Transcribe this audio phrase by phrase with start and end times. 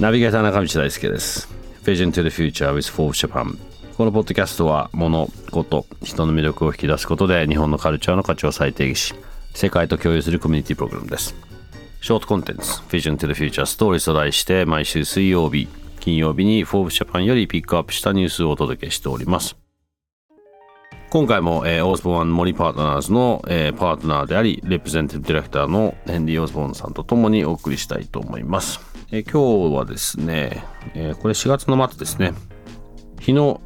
[0.00, 1.48] ナビゲーター中道大輔です。
[1.82, 3.58] Vision to the Future with f o r b e Japan
[3.96, 9.14] このポッドキャストは物事人の魅力を引き出すことで日本のカルチャーの価値を再定義し
[9.54, 11.34] 世界と共有するコミュニティプログラムです。
[12.02, 15.68] ショートコンテンツ Vision to the Future ストーリーと題して毎週水曜日
[16.00, 19.63] 金曜日に Forbes Japan よりピックアップしたニュースをお届けしております。
[21.14, 28.80] 今回も、えー、オースボーンモリパートナーズの、えー、パートナーであり、レプゼンティブディレクターのヘンリー・オースボーンさんと共にお送りしたいと思います。
[29.12, 32.32] えー、今日はですね、えー、これ4月の末ですね、
[33.20, 33.60] 日野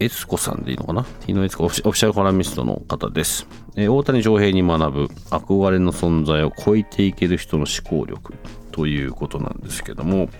[0.00, 1.04] 悦子さんでいいのかな？
[1.26, 3.46] 日野悦子オフィシャルコラミストの方です。
[3.76, 8.32] えー、大谷翔平に学ぶ憧れの存在を超えていける人の思考力
[8.72, 10.30] ということなんですけども、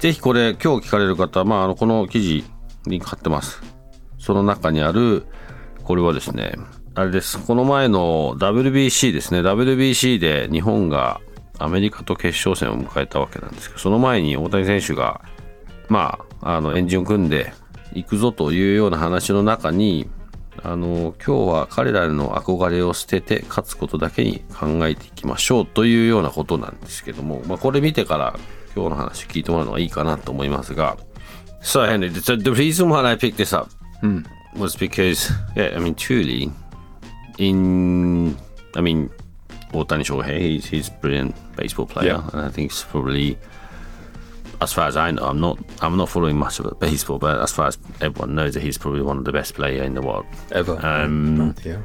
[0.00, 2.44] ぜひこれ今日聞かれる方、まあ、あのこの記事
[2.86, 3.62] に貼ってます。
[4.18, 5.26] その中にある
[5.84, 6.54] これはですね、
[6.94, 7.38] あれです。
[7.44, 9.40] この前の WBC ですね。
[9.40, 11.20] WBC で日本が
[11.58, 15.22] アメリカと決勝戦を迎えたわけなんですけど、その前に大谷選手が、
[15.88, 17.52] まあ、あの、エンジンを組んで
[17.94, 20.08] 行くぞというような話の中に、
[20.62, 28.38] あの、今日は彼らの憧れを捨てて勝つことだけに考えていきましょうというようなことなんですけども、まあ、これ見てから
[28.76, 30.96] 今日の話聞いてもらうのがいいかなと思いますが、
[31.62, 33.70] So, Henry, the, the reason why I picked this up、
[34.02, 36.50] うん was because, yeah, I mean, truly,
[37.38, 38.36] in,
[38.74, 39.10] I mean,
[39.72, 42.30] Otani Shohei, he's, he's a brilliant baseball player, yeah.
[42.32, 43.38] and I think he's probably,
[44.60, 47.52] as far as I know, I'm not, I'm not following much of baseball, but as
[47.52, 50.26] far as everyone knows, that he's probably one of the best player in the world
[50.52, 50.78] ever.
[50.84, 51.80] Um, yeah,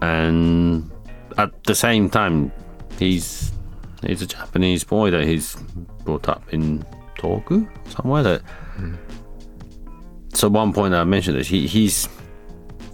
[0.00, 0.90] and
[1.38, 2.52] at the same time,
[2.98, 3.52] he's
[4.04, 5.56] he's a Japanese boy that he's
[6.04, 6.84] brought up in
[7.18, 8.42] Tohoku somewhere that.
[8.76, 8.98] Mm
[10.33, 12.07] so one point I mentioned is he, he's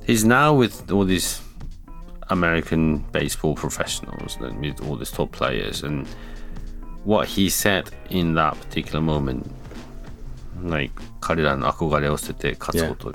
[0.05, 1.41] he's now with all these
[2.29, 6.07] American baseball professionals and with all these top players and
[7.03, 9.45] what he said in that particular moment
[10.63, 10.91] like
[11.21, 13.13] 彼らの憧れを捨てて勝つこと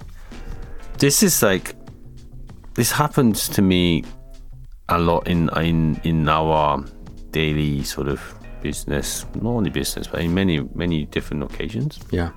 [0.98, 1.74] this is like
[2.74, 4.04] this happens to me
[4.88, 6.84] a lot in in in our
[7.32, 8.20] daily sort of
[8.62, 12.30] business not only business but in many many different occasions yeah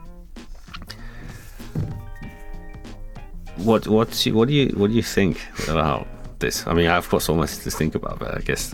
[3.58, 6.06] What what what do you what do you think about
[6.38, 6.66] this?
[6.66, 8.72] I mean, I've got so much to think about, but I guess.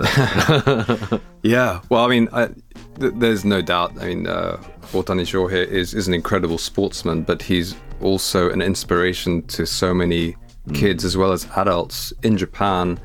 [1.42, 2.46] yeah, well, I mean, I,
[3.00, 3.92] th- there's no doubt.
[4.00, 4.62] I mean, uh,
[4.92, 10.36] Otani Shohei is is an incredible sportsman, but he's also an inspiration to so many
[10.68, 10.74] mm.
[10.74, 12.98] kids as well as adults in Japan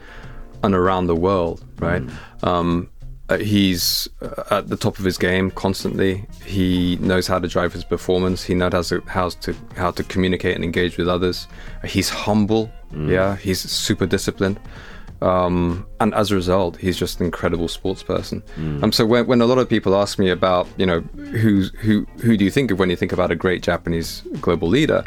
[0.63, 1.63] and around the world.
[1.79, 2.03] Right.
[2.03, 2.47] Mm.
[2.47, 2.89] Um,
[3.37, 6.25] he's uh, at the top of his game constantly.
[6.45, 8.43] He knows how to drive his performance.
[8.43, 11.47] He knows how to how to, how to communicate and engage with others.
[11.85, 12.71] He's humble.
[12.91, 13.11] Mm.
[13.11, 14.59] Yeah, he's super disciplined.
[15.21, 18.41] Um, and as a result, he's just an incredible sports person.
[18.55, 18.83] Mm.
[18.83, 22.05] Um, so when, when a lot of people ask me about, you know, who's, who
[22.21, 25.03] who do you think of when you think about a great Japanese global leader,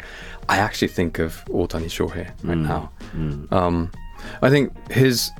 [0.49, 2.67] I actually think of Otani Shohei right mm.
[2.67, 2.91] now.
[3.15, 3.51] Mm.
[3.51, 3.91] Um,
[4.41, 5.31] I think his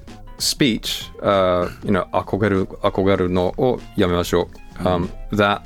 [0.43, 4.49] speech, uh, you know, 憧れる憧れるのをやめましょ
[4.83, 4.83] う。
[4.85, 5.63] Um, that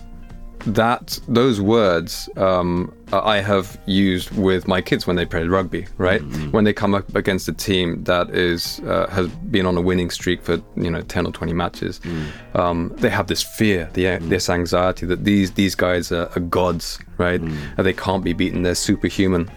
[0.66, 5.86] that those words um, I have used with my kids when they play rugby.
[5.98, 6.50] Right mm-hmm.
[6.52, 10.10] when they come up against a team that is uh, has been on a winning
[10.10, 12.58] streak for you know ten or twenty matches, mm.
[12.58, 14.28] um, they have this fear, the, mm.
[14.28, 17.40] this anxiety that these these guys are, are gods, right?
[17.40, 17.56] Mm.
[17.76, 18.62] And they can't be beaten.
[18.62, 19.50] They're superhuman.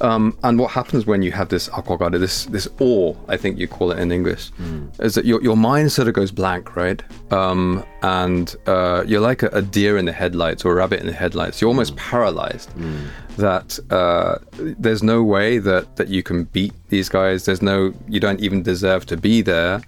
[0.00, 3.66] Um, and what happens when you have this akogare, this this awe, I think you
[3.66, 4.88] call it in English, mm.
[5.00, 7.02] is that your, your mind sort of goes blank, right?
[7.32, 11.06] Um, and uh, you're like a, a, deer in the headlights or a rabbit in
[11.06, 11.60] the headlights.
[11.60, 11.98] You're almost mm.
[11.98, 12.70] paralyzed.
[12.70, 13.06] Mm.
[13.36, 17.44] That uh, there's no way that that you can beat these guys.
[17.44, 19.82] There's no, you don't even deserve to be there.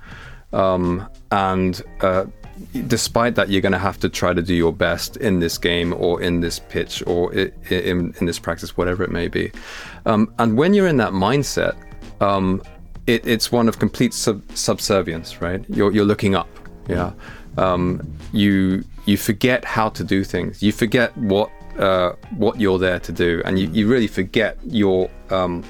[0.52, 2.24] Um, and uh,
[2.86, 5.94] despite that, you're going to have to try to do your best in this game
[5.94, 9.50] or in this pitch or in, in, this practice, whatever it may be.
[10.06, 11.76] Um, and when you're in that mindset,
[12.20, 12.62] um,
[13.06, 15.64] it, it's one of complete sub- subservience, right?
[15.68, 16.48] You're, you're looking up.
[16.88, 17.12] Yeah.
[17.56, 18.00] Um,
[18.32, 20.62] you you forget how to do things.
[20.62, 25.10] You forget what uh, what you're there to do, and you, you really forget your
[25.30, 25.64] um,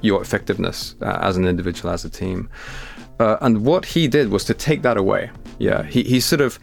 [0.00, 2.48] your effectiveness uh, as an individual, as a team.
[3.20, 5.30] Uh, and what he did was to take that away.
[5.58, 6.58] Yeah, he, he sort of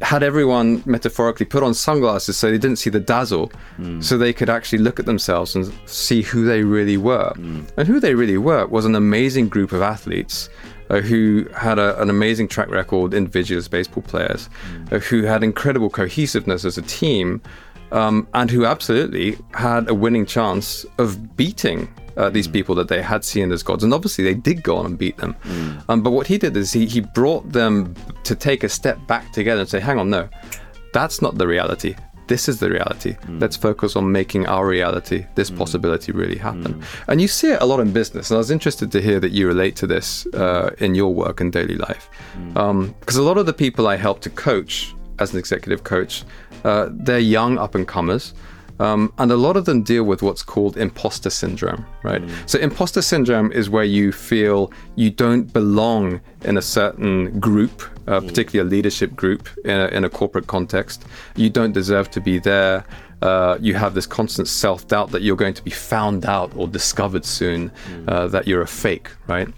[0.00, 3.52] had everyone metaphorically put on sunglasses so they didn't see the dazzle,
[4.00, 7.32] so they could actually look at themselves and see who they really were.
[7.76, 10.48] And who they really were was an amazing group of athletes.
[10.90, 14.50] Uh, who had a, an amazing track record, individual as baseball players,
[14.92, 17.40] uh, who had incredible cohesiveness as a team,
[17.90, 23.02] um, and who absolutely had a winning chance of beating uh, these people that they
[23.02, 23.84] had seen as gods.
[23.84, 25.36] And obviously, they did go on and beat them.
[25.88, 27.94] Um, but what he did is he, he brought them
[28.24, 30.28] to take a step back together and say, hang on, no,
[30.92, 31.94] that's not the reality.
[32.26, 33.16] This is the reality.
[33.38, 36.82] Let's focus on making our reality, this possibility, really happen.
[37.08, 38.30] And you see it a lot in business.
[38.30, 41.42] And I was interested to hear that you relate to this uh, in your work
[41.42, 42.08] and daily life.
[43.00, 46.24] Because a lot of the people I help to coach as an executive coach,
[46.64, 48.32] uh, they're young up and comers.
[48.80, 52.22] Um, and a lot of them deal with what's called imposter syndrome, right?
[52.46, 58.20] So, imposter syndrome is where you feel you don't belong in a certain group, uh,
[58.20, 61.04] particularly a leadership group in a, in a corporate context.
[61.36, 62.84] You don't deserve to be there.
[63.22, 66.66] Uh, you have this constant self doubt that you're going to be found out or
[66.66, 67.70] discovered soon,
[68.08, 69.48] uh, that you're a fake, right?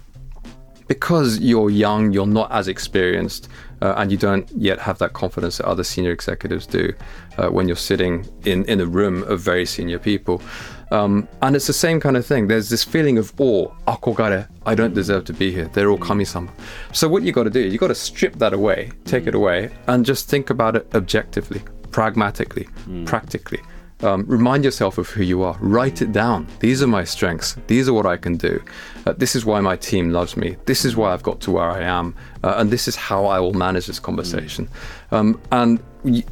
[0.87, 3.49] Because you're young, you're not as experienced,
[3.81, 6.93] uh, and you don't yet have that confidence that other senior executives do
[7.37, 10.41] uh, when you're sitting in, in a room of very senior people.
[10.89, 12.47] Um, and it's the same kind of thing.
[12.47, 15.65] There's this feeling of awe, akogare, I don't deserve to be here.
[15.73, 16.51] They're all kami-sama.
[16.93, 19.69] So what you got to do, you got to strip that away, take it away,
[19.87, 21.61] and just think about it objectively,
[21.91, 22.67] pragmatically,
[23.05, 23.59] practically.
[24.01, 25.57] Um, remind yourself of who you are.
[25.59, 26.47] Write it down.
[26.59, 27.55] These are my strengths.
[27.65, 28.63] These are what I can do.
[29.07, 30.55] Uh, this is why my team loves me.
[30.65, 32.13] This is why I've got to where I am.
[32.43, 34.69] Uh, and this is how I will manage this conversation.
[35.11, 36.23] Um, and y-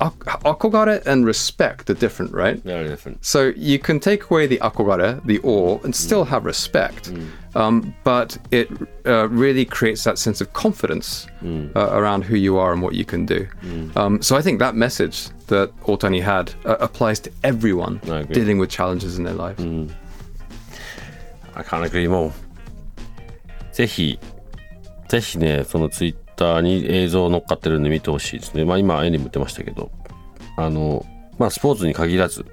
[0.00, 2.62] akogare and respect are different, right?
[2.64, 3.24] Very different.
[3.24, 7.12] So you can take away the akogare, the awe, and still have respect.
[7.54, 8.68] Um, but it
[9.06, 13.04] uh, really creates that sense of confidence uh, around who you are and what you
[13.04, 13.46] can do.
[13.96, 18.34] Um, so I think that message that Otani had uh, applies to everyone I agree.
[18.34, 19.58] dealing with challenges in their life.
[21.54, 22.32] I can't agree more.
[23.72, 24.18] ぜひ、
[25.08, 28.63] ぜひね、そのツイッ ターに映像乗っかってるんで見てほしいですね。
[28.63, 29.91] まあ今、絵にも言ってましたけど、
[30.55, 31.05] あの、
[31.37, 32.45] まあスポーツに限らず、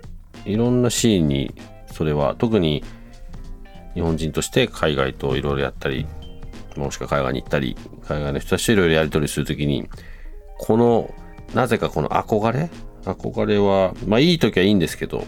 [0.45, 1.55] いろんなシーンに、
[1.93, 2.83] それは特に
[3.95, 6.07] 日本人として海外といろいろやったり、
[6.77, 7.77] もしくは海外に行ったり、
[8.09, 9.89] 海外の人たちといろいろやり取りするときに、
[10.59, 11.15] この、
[11.55, 12.71] なぜかこの憧れ？
[13.05, 15.25] 憧れは、まあいい時はいいんですけど、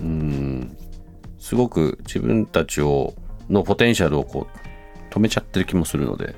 [0.00, 0.76] うん
[1.38, 3.14] すごく自分たちを
[3.50, 6.34] のポテンシャルをこう止めちゃってる気もするので。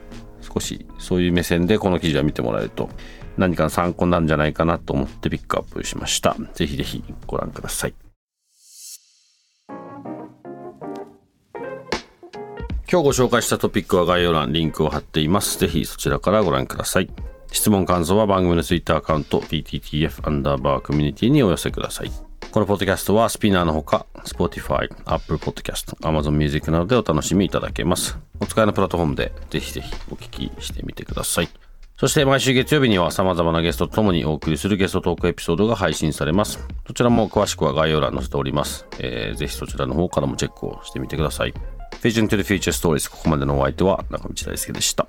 [0.55, 2.89] 少しそういう目線でこの記事は見てもらえると
[3.37, 6.37] 何かの参考なんじゃないかなと思ってピックアップしました。
[6.55, 7.95] ぜひぜひご覧ください。
[12.91, 15.59] 今日ご紹介したトピックは概要欄リンクを貼っています。
[15.59, 17.11] ぜひそちらからご覧ください。
[17.51, 22.24] 質問感想は番組のツイッターアカウント PTTF アンダーバーコミュニティにお寄せください。
[22.55, 31.49] このポッドキャストはスピナーのほか Spotify、Apple Podcast、Amazon Music などでお楽しみいただけますお使いのプラットフォームでぜひぜひお聞きしてみてください
[31.97, 36.65] そして毎週月曜日には様々なゲストと共にお送りするゲストトークエピソードが配信されます。
[36.87, 38.87] そちらも詳しくは概要欄に載せております。
[39.01, 41.55] えーぜひそちらの方からもチェックをしてみてください。
[42.03, 45.09] Vision to the Future Stories ここまでのお相手は中道大輔でした。